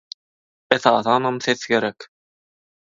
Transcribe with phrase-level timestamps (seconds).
[0.77, 2.09] Esasanam ses gerek.